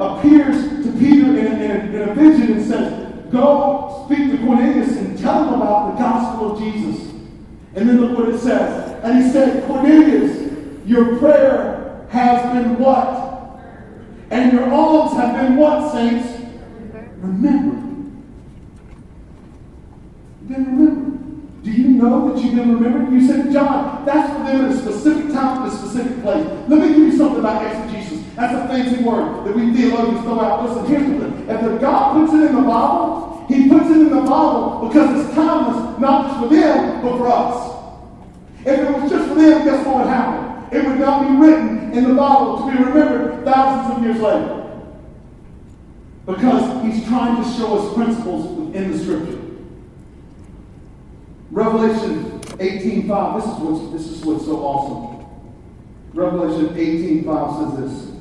[0.00, 4.96] appears to Peter in, in, a, in a vision and says, Go speak to Cornelius
[4.96, 7.12] and tell him about the gospel of Jesus.
[7.74, 9.04] And then look what it says.
[9.04, 10.52] And he said, Cornelius,
[10.86, 13.60] your prayer has been what?
[14.30, 16.42] And your alms have been what, saints?
[17.18, 17.76] Remember.
[20.40, 21.64] You've been remembered.
[21.64, 23.12] Do you know that you've been remembered?
[23.12, 26.46] You said, John, that's for them at a specific time, in a specific place.
[26.68, 28.24] Let me give you something about exegesis.
[28.36, 29.56] That's a fancy word that
[30.26, 30.68] throw out.
[30.68, 31.48] Listen, here's the thing.
[31.48, 35.24] If the God puts it in the Bible, he puts it in the Bible because
[35.24, 37.72] it's timeless, not just for them, but for us.
[38.60, 40.76] If it was just for them, guess what would happen?
[40.76, 44.62] It would not be written in the Bible to be remembered thousands of years later.
[46.26, 49.40] Because he's trying to show us principles in the scripture.
[51.52, 55.24] Revelation 18.5, this is what's this is what's so awesome.
[56.12, 58.16] Revelation 18.5 says this.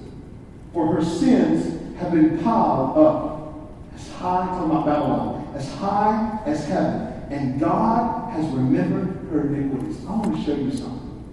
[0.72, 6.68] For her sins have been piled up as high, talking about Babylon, as high as
[6.68, 7.14] heaven.
[7.30, 10.06] And God has remembered her iniquities.
[10.06, 11.24] I want to show you something.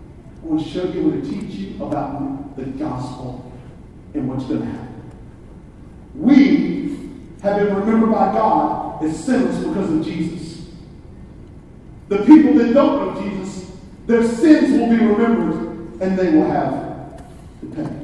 [0.42, 3.52] I want to show you, I want to teach you about the gospel
[4.14, 5.10] and what's going to happen.
[6.14, 6.98] We
[7.42, 10.68] have been remembered by God as sinners because of Jesus.
[12.08, 13.70] The people that don't know Jesus,
[14.06, 17.22] their sins will be remembered and they will have
[17.60, 18.01] to pay.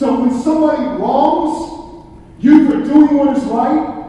[0.00, 2.08] So when somebody wrongs
[2.38, 4.02] you for doing what is right,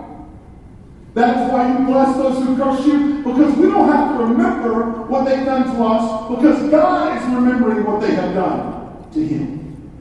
[1.16, 5.02] that is why you bless those who curse you, because we don't have to remember
[5.08, 9.92] what they've done to us, because God is remembering what they have done to Him.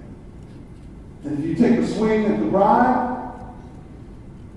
[1.25, 3.41] And if you take a swing at the bride,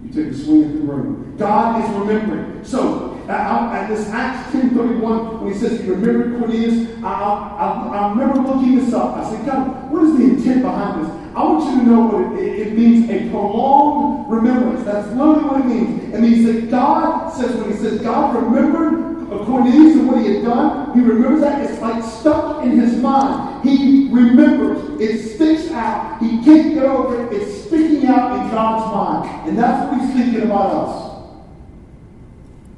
[0.04, 1.36] you take a swing at the groom.
[1.40, 2.64] God is remembering.
[2.64, 8.40] So at this Acts 10.31, when he says he remembered Cornelius, I, I, I, remember
[8.40, 9.16] looking this up.
[9.18, 11.23] I said, God, what is the intent behind this?
[11.36, 14.84] I want you to know what it, it, means a prolonged remembrance.
[14.84, 16.14] That's literally what it means.
[16.14, 19.14] It means that God says, when he says God remembered
[19.46, 21.70] Cornelius and what he had done, he remembers that.
[21.70, 23.68] It's like stuck in his mind.
[23.68, 25.02] He remembers.
[25.02, 26.22] It sticks out.
[26.22, 27.42] He can't get over it.
[27.42, 29.50] It's sticking out in God's mind.
[29.50, 31.14] And that's what he's thinking about us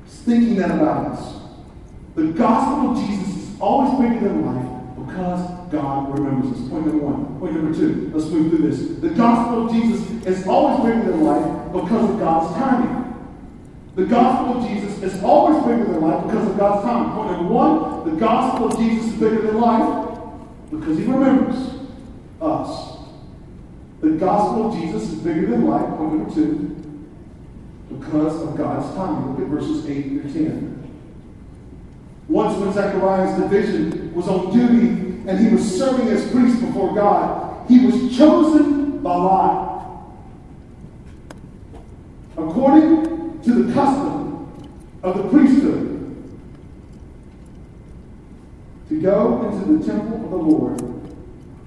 [0.06, 1.42] He's thinking that about us.
[2.16, 6.70] The gospel of Jesus is always bigger than life because God remembers us.
[6.70, 7.40] Point number one.
[7.40, 8.10] Point number two.
[8.14, 9.00] Let's move through this.
[9.02, 13.06] The gospel of Jesus is always bigger than life because of God's timing.
[13.96, 17.12] The gospel of Jesus is always bigger than life because of God's timing.
[17.14, 20.20] Point number one, the gospel of Jesus is bigger than life
[20.72, 21.80] because he remembers
[22.42, 22.98] us.
[24.00, 25.88] The gospel of Jesus is bigger than life.
[25.98, 27.00] Point number two,
[27.90, 29.32] because of God's timing.
[29.32, 30.76] Look at verses 8 through 10.
[32.28, 37.68] Once when Zechariah's division was on duty and he was serving as priest before God,
[37.68, 40.06] he was chosen by lot.
[42.38, 44.70] According to the custom
[45.02, 45.96] of the priesthood,
[48.90, 50.82] to go into the temple of the Lord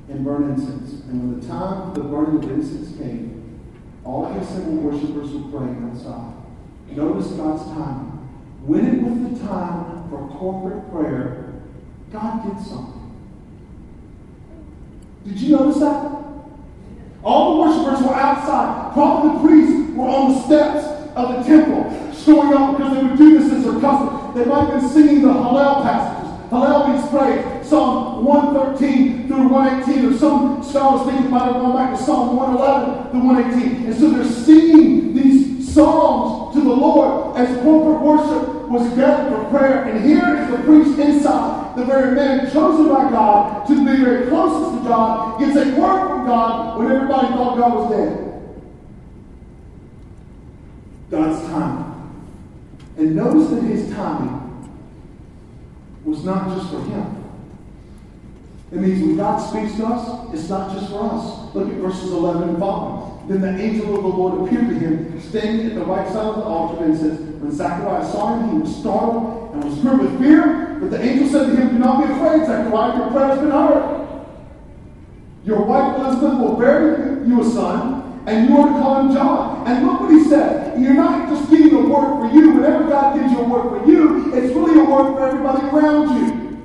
[0.08, 1.04] and burn incense.
[1.04, 3.60] And when the time of the burning of incense came,
[4.04, 6.32] all the assembled worshippers were praying outside.
[6.90, 8.12] Notice God's timing.
[8.64, 11.54] When it was the time for corporate prayer,
[12.12, 12.97] God did something.
[15.26, 16.18] Did you notice that?
[17.22, 18.92] All the worshipers were outside.
[18.94, 23.18] Probably the priests were on the steps of the temple, showing up because they would
[23.18, 24.34] do this as their custom.
[24.34, 26.50] They might have been singing the Hallel passages.
[26.50, 27.68] Hallel means praise.
[27.68, 30.06] Psalm 113 through 118.
[30.06, 33.86] Or some scholars think it might have gone back to Psalm 111 through 118.
[33.86, 39.50] And so they're singing these psalms to the Lord as corporate worship was gathered for
[39.50, 39.84] prayer.
[39.84, 44.26] And here is the priest inside, the very man chosen by God to be very
[44.26, 48.24] closest to God, gets a word from God when everybody thought God was dead.
[51.10, 51.94] God's timing.
[52.96, 54.68] And notice that his timing
[56.04, 57.14] was not just for him.
[58.72, 61.54] It means when God speaks to us, it's not just for us.
[61.54, 63.28] Look at verses 11 and following.
[63.28, 66.36] Then the angel of the Lord appeared to him, standing at the right side of
[66.36, 70.18] the altar, and says, When Zechariah saw him, he was startled and was gripped with
[70.20, 70.78] fear.
[70.80, 73.50] But the angel said to him, Do not be afraid, Zechariah, your prayer has been
[73.50, 73.98] heard.
[75.44, 79.66] Your wife Elizabeth will bear you a son, and you are to call him John.
[79.66, 80.80] And look what he said.
[80.80, 82.52] You're not just getting a word for you.
[82.52, 86.20] Whenever God gives you a word for you, it's really a word for everybody around
[86.20, 86.58] you.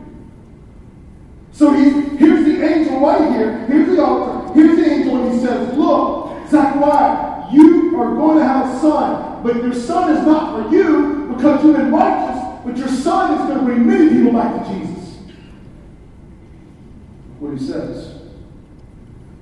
[1.51, 3.65] So he, here's the angel right here.
[3.67, 4.53] Here's the altar.
[4.53, 9.43] Here's the angel, and he says, Look, Zechariah, you are going to have a son,
[9.43, 13.47] but your son is not for you because you've been righteous, but your son is
[13.47, 15.17] going to bring many people back to Jesus.
[17.39, 18.21] What he says.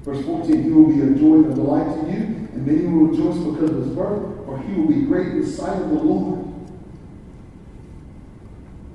[0.04, 3.08] Verse 14, he will be a joy and a delight to you, and many will
[3.08, 5.96] rejoice because of his birth, for he will be great in the sight of the
[5.96, 6.48] Lord.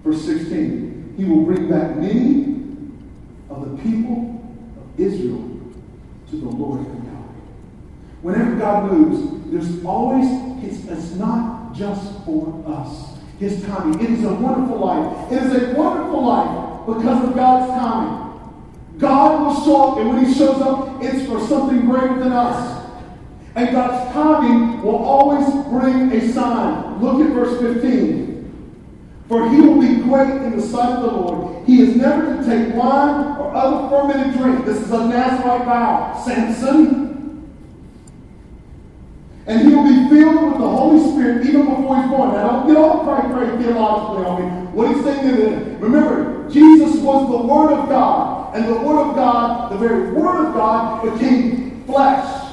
[0.02, 2.56] Verse 16, he will bring back many
[3.48, 4.42] of the people
[4.76, 5.60] of Israel
[6.30, 7.24] to the Lord God.
[8.22, 10.26] Whenever God moves, there's always,
[10.64, 13.15] it's, it's not just for us.
[13.38, 14.03] His timing.
[14.03, 15.33] It is a wonderful life.
[15.33, 18.27] It is a wonderful life because of God's timing.
[18.99, 22.85] God will show up, and when He shows up, it's for something greater than us.
[23.55, 27.03] And God's timing will always bring a sign.
[27.03, 28.37] Look at verse 15.
[29.29, 31.66] For he will be great in the sight of the Lord.
[31.66, 34.64] He is never to take wine or other fermented drink.
[34.64, 36.22] This is a Nazarite vow.
[36.25, 37.06] Samson.
[39.46, 42.32] And he will be filled with the Holy Spirit even before he's born.
[42.32, 44.66] Now, don't get all cray cray theologically on me.
[44.72, 48.56] What he's saying is, remember, Jesus was the Word of God.
[48.56, 52.52] And the Word of God, the very Word of God, became flesh.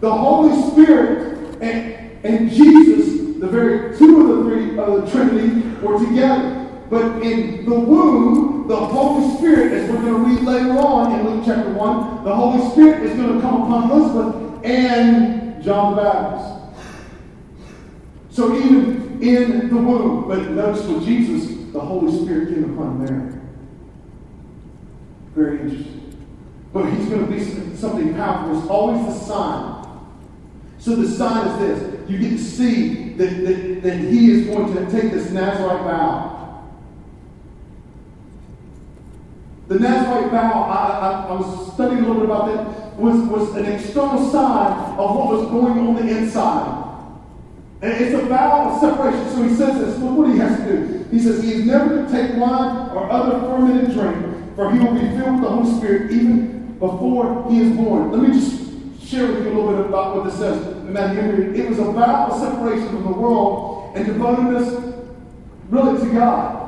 [0.00, 5.68] The Holy Spirit and, and Jesus the very two of the three of the Trinity
[5.84, 6.66] were together.
[6.88, 11.28] But in the womb, the Holy Spirit, as we're going to read later on in
[11.28, 16.02] Luke chapter 1, the Holy Spirit is going to come upon Elizabeth and John the
[16.02, 16.84] Baptist.
[18.30, 23.32] So even in the womb, but notice with Jesus, the Holy Spirit came upon Mary.
[25.34, 26.00] Very interesting.
[26.72, 28.58] But he's going to be something powerful.
[28.58, 29.74] It's always the sign.
[30.78, 32.10] So the sign is this.
[32.10, 36.70] You get to see that, that, that he is going to take this Nazarite vow.
[39.68, 43.56] The Nazarite vow, I, I, I, was studying a little bit about that, was, was
[43.56, 46.84] an external sign of what was going on the inside.
[47.82, 49.28] And it's a vow of separation.
[49.30, 49.98] So he says this.
[49.98, 51.04] Look what he has to do.
[51.10, 54.94] He says, He is never to take wine or other fermented drink, for he will
[54.94, 58.10] be filled with the Holy Spirit even before he is born.
[58.10, 61.52] Let me just share with you a little bit about what this says in Matthew
[61.52, 64.94] It was a separation from the world and devotedness
[65.68, 66.64] really to God.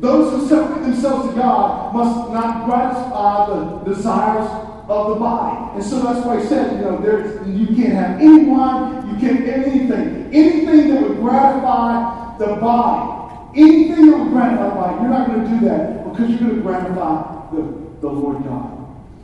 [0.00, 5.76] Those who separate themselves to God must not gratify uh, the desires of the body.
[5.76, 9.20] And so that's why he said, you know, there's, you can't have any wine, you
[9.20, 10.30] can't anything.
[10.32, 15.44] Anything that would gratify the body, anything that would gratify the body, you're not going
[15.44, 17.62] to do that because you're going to gratify the,
[18.00, 18.74] the Lord God.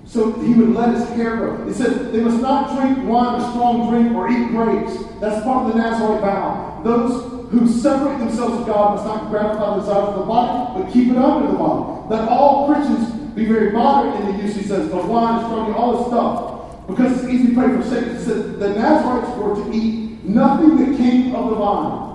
[0.06, 1.66] So he would let his hair grow.
[1.66, 5.04] He said they must not drink wine or strong drink or eat grapes.
[5.20, 6.80] That's part of the Nazarite vow.
[6.82, 10.92] Those who separate themselves from God must not gratify the desires of the body, but
[10.92, 12.08] keep it under the body.
[12.08, 15.98] Let all Christians be very moderate in the use, he says, of wine, strong, all
[15.98, 16.86] this stuff.
[16.86, 18.12] Because it's easy to pray for sake.
[18.12, 22.10] He says the Nazarites were to eat nothing that came of the vine.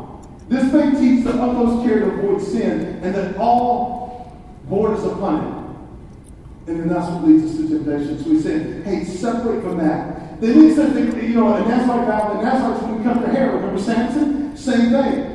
[0.49, 6.69] This may teach the utmost care to avoid sin, and that all borders upon it.
[6.69, 8.23] And then that's what leads us to temptation.
[8.23, 10.41] So he said, hey, separate from that.
[10.41, 13.55] Then he said, you know, a Nazarite vow, the Nazarites wouldn't cut their hair.
[13.55, 14.57] Remember Samson?
[14.57, 15.31] Same thing.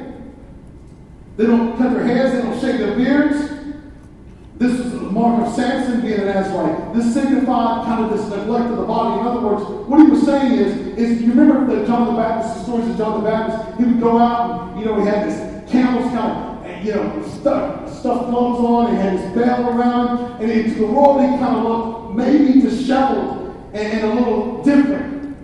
[1.36, 3.48] They don't cut their hairs, they don't shave their beards.
[4.58, 6.94] This is the mark of Samson being an Nazarite.
[6.94, 9.20] This signified kind of this neglect of the body.
[9.20, 12.58] In other words, what he was saying is, is you remember that John the Baptist,
[12.58, 15.28] the stories of John the Baptist, he would go out and, you know, he had
[15.28, 20.40] this camels kind of, you know, stuff, stuff clothes on, he had his bell around,
[20.40, 25.36] and into the world he kind of looked maybe disheveled and, and a little different.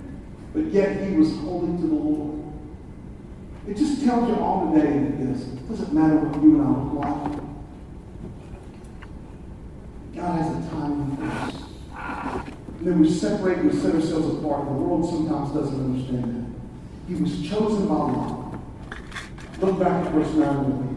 [0.54, 2.52] But yet he was holy to the Lord.
[3.66, 7.04] It just tells you all today that this doesn't matter what you and I look
[7.04, 7.46] like.
[10.16, 11.54] God has a time for us.
[12.68, 14.64] And then we separate and we set ourselves apart.
[14.66, 17.08] The world sometimes doesn't understand that.
[17.08, 18.60] He was chosen by God.
[19.60, 20.96] Look back at verse 9 with me.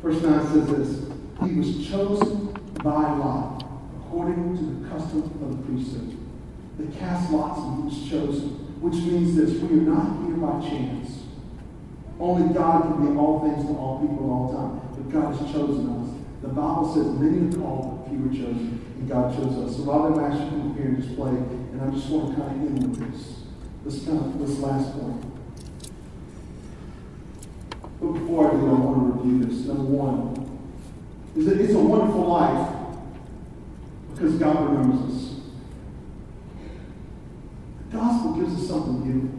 [0.00, 1.12] Verse 9 says this
[1.44, 2.52] He was chosen
[2.82, 3.64] by lot,
[3.96, 6.16] according to the custom of the priesthood.
[6.78, 8.48] They cast lots and he was chosen,
[8.80, 11.18] which means this we are not here by chance.
[12.18, 14.80] Only God can be all things to all people at all time.
[14.94, 16.14] But God has chosen us.
[16.40, 19.76] The Bible says many are called, few are chosen, and God chose us.
[19.76, 22.66] So Robin Master come here and just play, and I just want to kind of
[22.66, 23.38] end with this.
[23.84, 25.24] This kind of this last point.
[28.00, 29.66] But before I do, I want to review this.
[29.66, 30.60] Number one
[31.36, 32.76] is that it's a wonderful life
[34.12, 35.40] because God remembers us.
[37.90, 39.38] The gospel gives us something beautiful.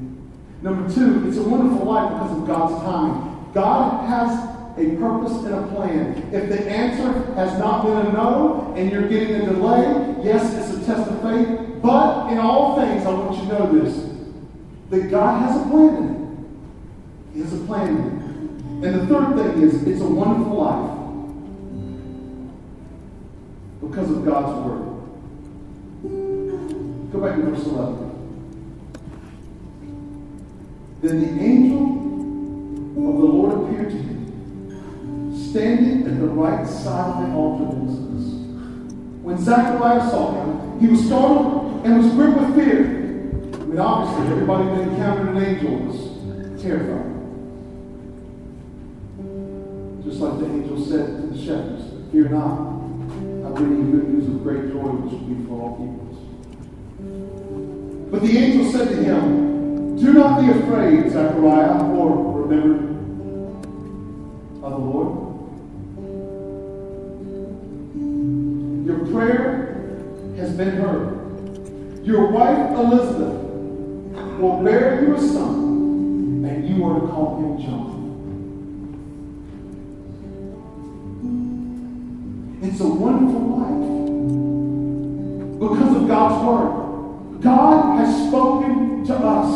[0.61, 3.51] Number two, it's a wonderful life because of God's timing.
[3.53, 6.29] God has a purpose and a plan.
[6.33, 10.81] If the answer has not been a no and you're getting a delay, yes, it's
[10.81, 11.81] a test of faith.
[11.81, 14.09] But in all things, I want you to know this
[14.89, 17.33] that God has a plan in it.
[17.33, 18.23] He has a plan in it.
[18.85, 20.91] And the third thing is, it's a wonderful life
[23.81, 24.83] because of God's word.
[27.11, 28.03] Go back to verse 11.
[31.01, 31.62] Then the angel
[35.53, 38.33] standing at the right side of the altar of incense.
[39.21, 42.79] When Zechariah saw him, he was startled and was gripped with fear.
[43.61, 47.05] I mean, obviously, everybody that encountered an angel was terrified.
[50.03, 52.73] Just like the angel said to the shepherds, Fear not,
[53.45, 56.17] I bring you good news of great joy, which will be for all peoples.
[58.09, 62.92] But the angel said to him, Do not be afraid, Zechariah, for remember
[72.13, 73.41] Your wife Elizabeth
[74.39, 77.89] will bear you a son, and you are to call him John.
[82.61, 83.85] It's a wonderful life
[85.59, 87.41] because of God's word.
[87.41, 89.51] God has spoken to us.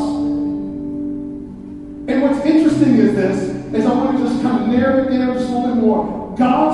[2.10, 3.40] And what's interesting is this,
[3.72, 6.36] is I want to just kind of narrow it just a little bit more.
[6.36, 6.67] God's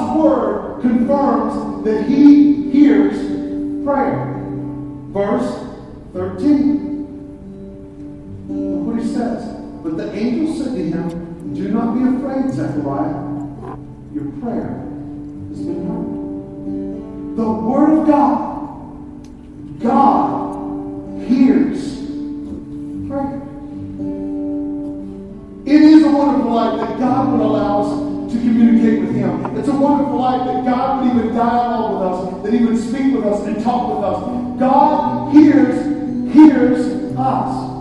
[26.14, 29.58] wonderful life that God would allow us to communicate with Him.
[29.58, 33.16] It's a wonderful life that God would even dialogue with us, that He would speak
[33.16, 34.60] with us and talk with us.
[34.60, 37.74] God hears, hears us.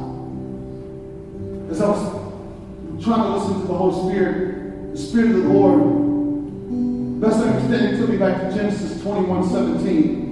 [1.70, 7.20] As I was trying to listen to the Holy Spirit, the Spirit of the Lord,
[7.20, 10.22] best understanding took me back to Genesis 21 17.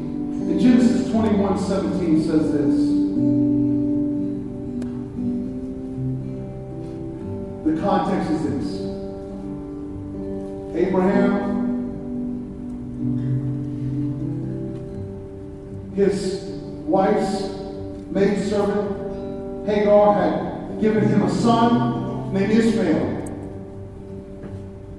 [0.50, 2.89] And Genesis 21 17 says this.
[7.90, 8.80] Context is this.
[10.76, 11.32] Abraham,
[15.96, 16.44] his
[16.86, 17.48] wife's
[18.12, 23.16] maidservant, Hagar, had given him a son named Ishmael.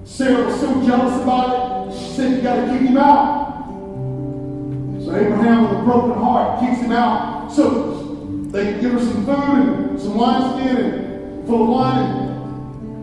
[0.03, 3.51] Sarah was so jealous about it, she said, You got to kick him out.
[5.01, 7.49] So Abraham, with a broken heart, kicks him out.
[7.53, 12.20] So they give her some food and some wineskin and full of wine.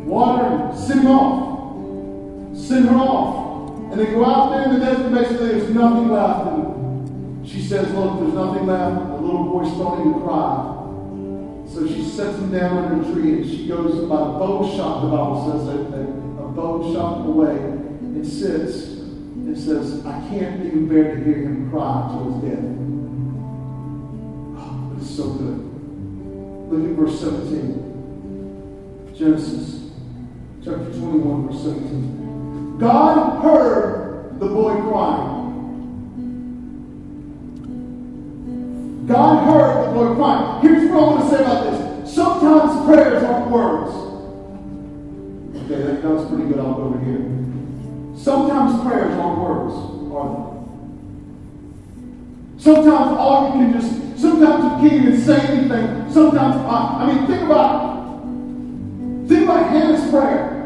[0.09, 2.57] Water send him off.
[2.57, 3.93] Send her off.
[3.93, 6.49] And they go out there in the desert, basically there's nothing left.
[6.49, 9.09] And she says, Look, there's nothing left.
[9.09, 10.75] The little boy's starting to cry.
[11.73, 15.03] So she sets him down under a tree and she goes about a bow shot,
[15.03, 20.65] the Bible says, a, a, a bow shot away and sits and says, I can't
[20.65, 22.65] even bear to hear him cry till his death.
[24.57, 25.61] Oh, it's so good.
[26.73, 29.15] Look at verse 17.
[29.15, 29.88] Genesis
[30.65, 32.79] chapter 21, verse 17.
[32.79, 35.37] God heard the boy crying.
[39.07, 40.63] God heard the boy crying.
[40.63, 42.15] Here's what I want to say about this.
[42.15, 43.93] Sometimes prayers aren't words.
[45.65, 46.57] Okay, that, was pretty good.
[46.57, 47.25] Go over here.
[48.17, 49.75] Sometimes prayers aren't words,
[50.13, 50.41] are they?
[52.63, 53.91] Sometimes all you can just,
[54.21, 55.87] sometimes you can't even say anything.
[56.13, 57.98] Sometimes, I, I mean, think about
[60.11, 60.59] prayer.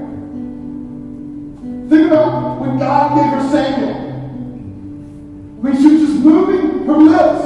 [1.88, 3.94] Think about when God gave her Samuel.
[5.60, 7.44] When she was just moving her lips.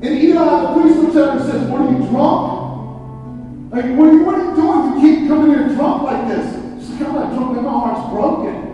[0.00, 2.58] And Eli, the priest, looks at her and says, What are you drunk?
[3.70, 6.86] Like, what are you, what are you doing to keep coming here drunk like this?
[6.86, 8.68] She's kind of like drunk, and my heart's broken.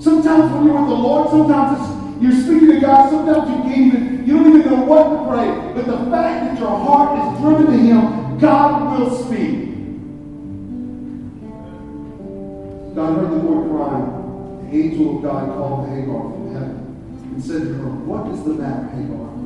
[0.00, 4.26] Sometimes when you're with the Lord, sometimes you're speaking to God, sometimes you can't even,
[4.26, 5.72] you don't even know what to pray.
[5.74, 9.55] But the fact that your heart is driven to Him, God will speak.
[12.96, 14.70] God heard the boy crying.
[14.70, 18.54] The angel of God called Hagar from heaven and said to her, What is the
[18.54, 19.36] matter, Hagar?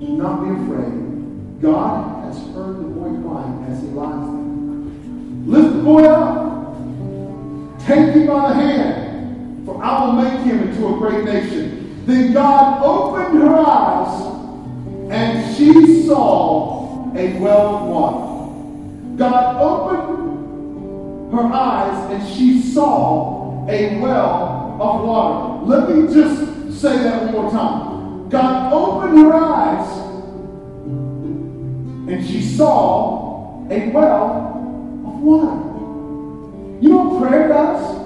[0.00, 1.60] Do not be afraid.
[1.60, 5.60] God has heard the boy crying as he lies there.
[5.60, 6.74] Lift the boy up.
[7.84, 12.02] Take him by the hand, for I will make him into a great nation.
[12.06, 19.16] Then God opened her eyes, and she saw a well of water.
[19.18, 20.13] God opened
[21.34, 25.66] her eyes, and she saw a well of water.
[25.66, 28.28] Let me just say that one more time.
[28.28, 30.04] God opened her eyes
[32.08, 35.70] and she saw a well of water.
[36.82, 37.96] You know what prayer does?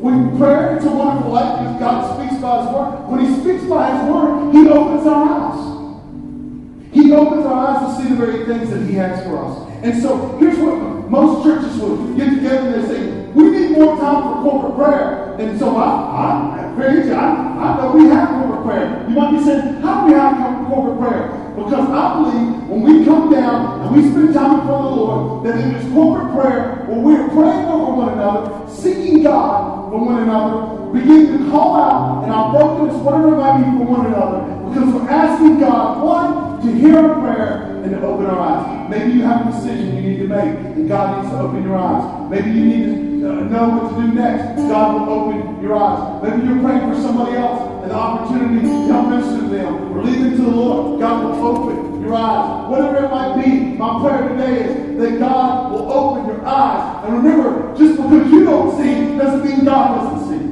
[0.00, 3.08] When prayer, a wonderful life God speaks by His Word.
[3.08, 6.92] When He speaks by His Word, He opens our eyes.
[6.92, 9.68] He opens our eyes to see the very things that He has for us.
[9.82, 13.96] And so here's what most churches will get together and they say, we need more
[13.96, 15.36] time for corporate prayer.
[15.38, 19.04] And so I, I, I praise you, I, I know we have corporate prayer.
[19.08, 21.52] You might be saying, how do we have corporate prayer?
[21.56, 24.96] Because I believe when we come down and we spend time in front of the
[24.96, 30.04] Lord, that in this corporate prayer, where we're praying over one another, seeking God for
[30.04, 34.06] one another, beginning to call out in our brokenness, whatever it might be for one
[34.06, 38.90] another, because we're asking God, one, to hear our prayer and to open our eyes.
[38.90, 41.76] Maybe you have a decision you need to make, and God needs to open your
[41.76, 42.30] eyes.
[42.30, 42.84] Maybe you need
[43.22, 44.56] to uh, know what to do next.
[44.56, 46.22] God will open your eyes.
[46.22, 50.30] Maybe you're praying for somebody else, an opportunity to minister to them or lead them
[50.36, 51.00] to the Lord.
[51.00, 52.70] God will open your eyes.
[52.70, 57.04] Whatever it might be, my prayer today is that God will open your eyes.
[57.04, 60.44] And remember, just because you don't see doesn't mean God doesn't see.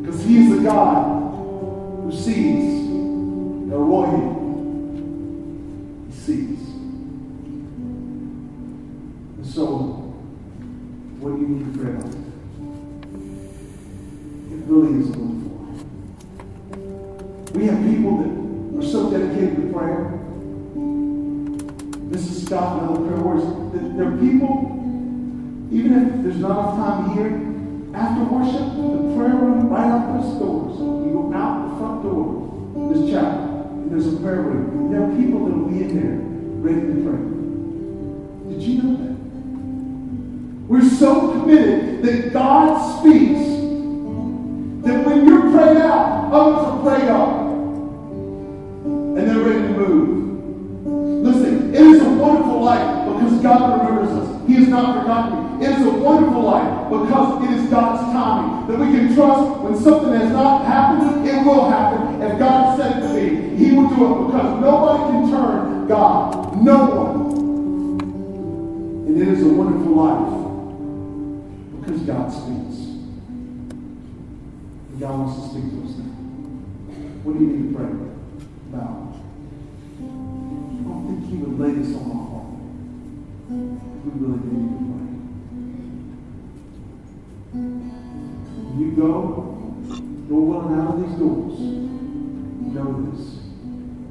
[0.00, 2.78] Because He is the God who sees.
[3.70, 4.37] Elohim.
[4.37, 4.37] He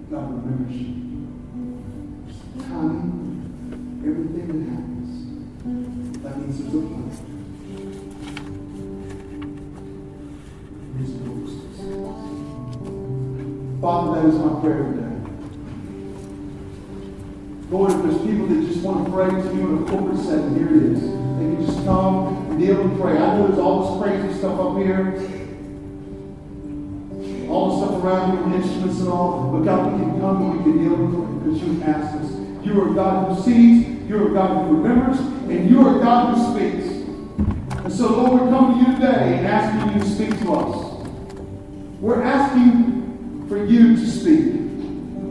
[0.10, 0.96] God remembers you.
[2.64, 5.12] Timing, everything that happens.
[6.24, 7.12] That means there's a plan.
[13.82, 15.16] Father, that is my prayer today.
[17.70, 20.56] Lord, if there's people that just want to pray to you in a corporate setting,
[20.56, 21.02] here it is.
[21.02, 23.18] They can just come and be able to pray.
[23.18, 25.20] I know there's all this crazy stuff up here,
[28.54, 30.98] instruments and all, but God, we can come and we can kneel
[31.40, 32.32] because you asked us.
[32.66, 36.54] You are God who sees, you are God who remembers, and you are God who
[36.54, 36.88] speaks.
[37.84, 41.08] And so, Lord, we come to you today and asking you to speak to us.
[42.00, 44.54] We're asking for you to speak.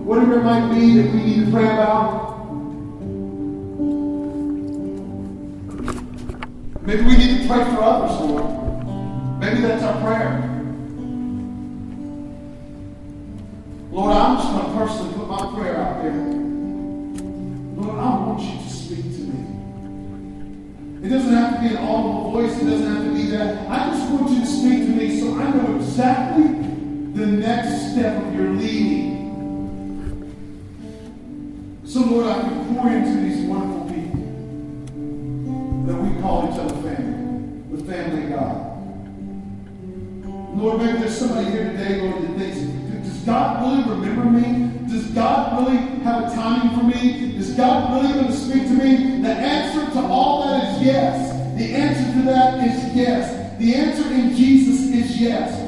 [0.05, 2.27] Whatever it might be that we need to pray about,
[6.87, 9.41] Maybe we need to pray for others, Lord.
[9.41, 10.46] Maybe that's our prayer.
[13.97, 16.13] Lord, I'm just going to personally put my prayer out there.
[16.13, 19.41] Lord, I want you to speak to me.
[21.03, 22.61] It doesn't have to be an audible voice.
[22.61, 23.71] It doesn't have to be that.
[23.71, 26.49] I just want you to speak to me so I know exactly
[27.15, 29.17] the next step of your leading.
[31.87, 34.21] So, Lord, I can pour into these wonderful people
[35.87, 38.77] that we call each other family, the family of God.
[40.55, 42.06] Lord, maybe there's somebody here today,
[43.27, 44.89] God really remember me?
[44.89, 47.37] Does God really have a timing for me?
[47.37, 49.21] Is God really going to speak to me?
[49.21, 51.33] The answer to all that is yes.
[51.59, 53.59] The answer to that is yes.
[53.59, 55.66] The answer in Jesus is yes.